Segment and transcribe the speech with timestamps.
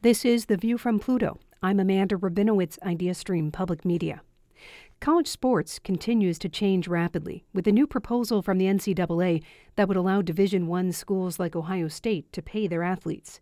[0.00, 1.40] This is The View from Pluto.
[1.60, 4.22] I'm Amanda Rabinowitz, IdeaStream Public Media.
[5.00, 9.42] College sports continues to change rapidly with a new proposal from the NCAA
[9.74, 13.40] that would allow Division I schools like Ohio State to pay their athletes.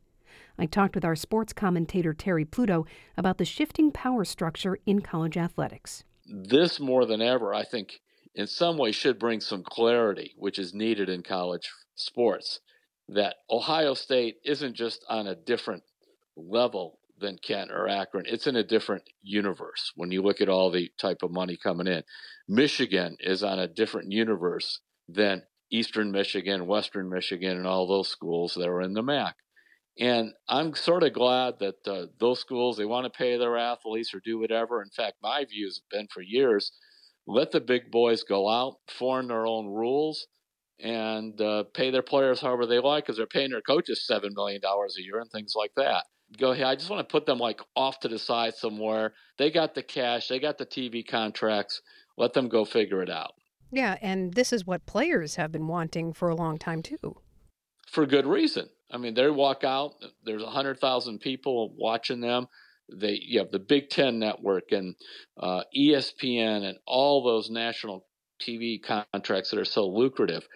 [0.59, 2.87] I talked with our sports commentator Terry Pluto
[3.19, 6.05] about the shifting power structure in college athletics.
[6.25, 8.01] This more than ever, I think,
[8.35, 12.61] in some way should bring some clarity, which is needed in college sports.
[13.11, 15.83] That Ohio State isn't just on a different
[16.37, 18.27] level than Kent or Akron.
[18.27, 21.87] It's in a different universe when you look at all the type of money coming
[21.87, 22.03] in.
[22.49, 28.55] Michigan is on a different universe than Eastern Michigan, Western Michigan, and all those schools
[28.55, 29.37] that are in the MAC.
[29.99, 34.13] And I'm sort of glad that uh, those schools they want to pay their athletes
[34.13, 34.83] or do whatever.
[34.83, 36.71] In fact, my view has been for years:
[37.27, 40.27] let the big boys go out, form their own rules,
[40.79, 44.61] and uh, pay their players however they like, because they're paying their coaches seven million
[44.61, 46.05] dollars a year and things like that
[46.39, 46.67] go ahead.
[46.67, 49.13] I just want to put them like off to the side somewhere.
[49.39, 51.83] They got the cash, they got the TV contracts.
[52.17, 53.33] Let them go figure it out.
[53.71, 57.17] Yeah, and this is what players have been wanting for a long time too.
[57.89, 58.69] For good reason.
[58.91, 59.95] I mean, they walk out.
[60.25, 62.47] There's a hundred thousand people watching them.
[62.93, 64.95] They you have the Big Ten Network and
[65.39, 68.07] uh, ESPN and all those national
[68.41, 70.47] TV contracts that are so lucrative.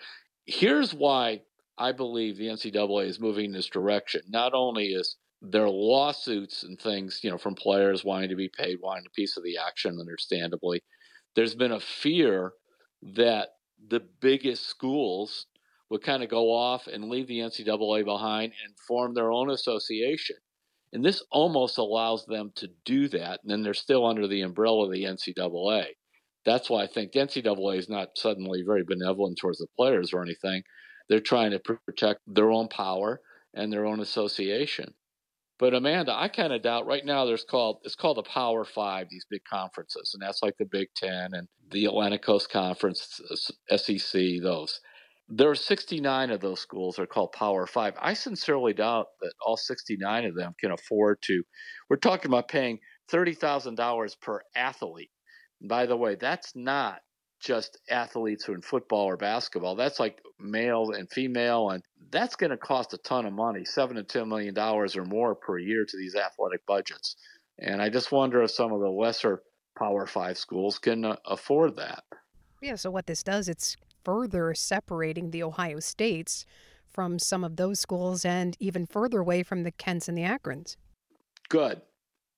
[0.46, 1.42] Here's why
[1.77, 4.22] I believe the NCAA is moving in this direction.
[4.28, 8.50] Not only is there are lawsuits and things, you know, from players wanting to be
[8.50, 10.83] paid, wanting a piece of the action, understandably.
[11.34, 12.52] There's been a fear
[13.14, 13.48] that
[13.88, 15.46] the biggest schools
[15.88, 20.36] would kind of go off and leave the NCAA behind and form their own association.
[20.92, 23.41] And this almost allows them to do that.
[23.42, 25.86] And then they're still under the umbrella of the NCAA.
[26.44, 30.22] That's why I think the NCAA is not suddenly very benevolent towards the players or
[30.22, 30.62] anything.
[31.08, 33.20] They're trying to protect their own power
[33.55, 34.94] and their own association.
[35.61, 37.27] But Amanda, I kind of doubt right now.
[37.27, 40.89] There's called it's called the Power Five, these big conferences, and that's like the Big
[40.97, 43.20] Ten and the Atlantic Coast Conference,
[43.77, 44.23] SEC.
[44.42, 44.80] Those
[45.29, 47.95] there are 69 of those schools are called Power Five.
[48.01, 51.45] I sincerely doubt that all 69 of them can afford to.
[51.90, 52.80] We're talking about paying
[53.11, 55.11] thirty thousand dollars per athlete.
[55.61, 57.01] And by the way, that's not
[57.40, 59.74] just athletes who are in football or basketball.
[59.74, 63.96] That's like male and female, and that's going to cost a ton of money, seven
[63.96, 67.17] to ten million dollars or more per year to these athletic budgets.
[67.58, 69.42] And I just wonder if some of the lesser
[69.77, 72.05] Power Five schools can uh, afford that.
[72.61, 72.77] Yeah.
[72.77, 76.45] So what this does, it's further separating the Ohio states
[76.89, 80.77] from some of those schools, and even further away from the Kents and the Akrons.
[81.48, 81.80] Good.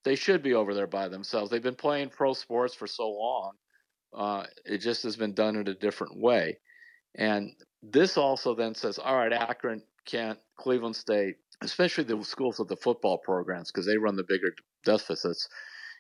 [0.05, 1.51] They should be over there by themselves.
[1.51, 3.53] They've been playing pro sports for so long
[4.15, 6.59] uh, it just has been done in a different way.
[7.15, 7.53] And
[7.83, 12.77] this also then says, all right, Akron, Kent, Cleveland State, especially the schools with the
[12.77, 15.49] football programs, because they run the bigger deficits.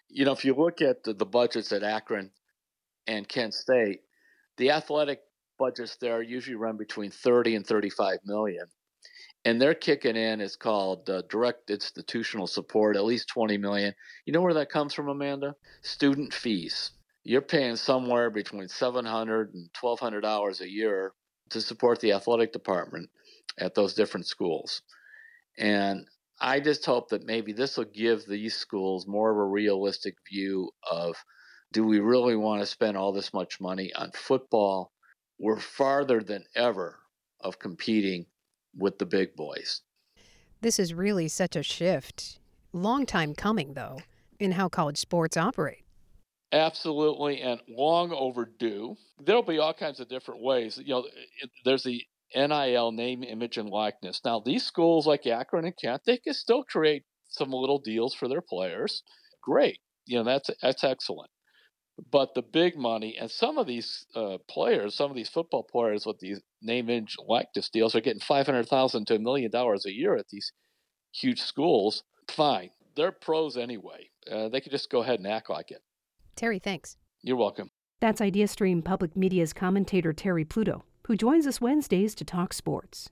[0.08, 2.30] You know, if you look at the, the budgets at Akron
[3.06, 4.00] and Kent State,
[4.56, 5.20] the athletic
[5.58, 8.66] budgets there usually run between 30 and 35 million.
[9.44, 13.92] And they're kicking in is called uh, direct institutional support, at least 20 million.
[14.24, 15.56] You know where that comes from, Amanda?
[15.82, 16.92] Student fees
[17.24, 21.12] you're paying somewhere between 700 and 1200 dollars a year
[21.50, 23.10] to support the athletic department
[23.58, 24.82] at those different schools.
[25.58, 26.06] And
[26.40, 30.70] i just hope that maybe this will give these schools more of a realistic view
[30.90, 31.14] of
[31.72, 34.92] do we really want to spend all this much money on football?
[35.38, 36.98] We're farther than ever
[37.40, 38.26] of competing
[38.76, 39.82] with the big boys.
[40.60, 42.40] This is really such a shift.
[42.72, 44.00] Long time coming though
[44.38, 45.81] in how college sports operate
[46.52, 48.96] Absolutely, and long overdue.
[49.18, 50.78] There'll be all kinds of different ways.
[50.78, 51.08] You know,
[51.64, 52.04] there's the
[52.34, 54.20] NIL name, image, and likeness.
[54.24, 58.28] Now, these schools like Akron and Kent, they can still create some little deals for
[58.28, 59.02] their players.
[59.42, 61.30] Great, you know that's that's excellent.
[62.10, 66.06] But the big money and some of these uh, players, some of these football players
[66.06, 69.86] with these name, image, likeness deals are getting five hundred thousand to a million dollars
[69.86, 70.52] a year at these
[71.12, 72.04] huge schools.
[72.28, 74.10] Fine, they're pros anyway.
[74.30, 75.82] Uh, they could just go ahead and act like it.
[76.36, 76.96] Terry, thanks.
[77.22, 77.70] You're welcome.
[78.00, 83.10] That's IdeaStream Public Media's commentator Terry Pluto, who joins us Wednesdays to talk sports.